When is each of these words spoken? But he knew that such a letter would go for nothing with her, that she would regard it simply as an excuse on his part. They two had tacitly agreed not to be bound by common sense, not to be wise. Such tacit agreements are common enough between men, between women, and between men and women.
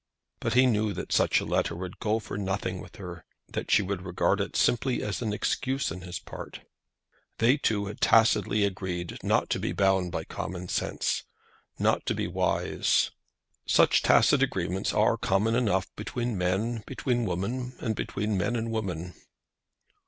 But 0.39 0.55
he 0.55 0.65
knew 0.65 0.93
that 0.93 1.11
such 1.11 1.39
a 1.39 1.45
letter 1.45 1.75
would 1.75 1.99
go 1.99 2.17
for 2.17 2.35
nothing 2.35 2.81
with 2.81 2.95
her, 2.95 3.23
that 3.49 3.69
she 3.69 3.83
would 3.83 4.01
regard 4.01 4.41
it 4.41 4.55
simply 4.55 5.03
as 5.03 5.21
an 5.21 5.31
excuse 5.31 5.91
on 5.91 6.01
his 6.01 6.17
part. 6.17 6.61
They 7.37 7.55
two 7.57 7.85
had 7.85 8.01
tacitly 8.01 8.63
agreed 8.65 9.19
not 9.23 9.51
to 9.51 9.59
be 9.59 9.73
bound 9.73 10.11
by 10.11 10.23
common 10.23 10.69
sense, 10.69 11.25
not 11.77 12.03
to 12.07 12.15
be 12.15 12.25
wise. 12.25 13.11
Such 13.67 14.01
tacit 14.01 14.41
agreements 14.41 14.91
are 14.91 15.17
common 15.17 15.53
enough 15.53 15.95
between 15.95 16.35
men, 16.35 16.83
between 16.87 17.23
women, 17.25 17.75
and 17.79 17.95
between 17.95 18.35
men 18.39 18.55
and 18.55 18.71
women. 18.71 19.13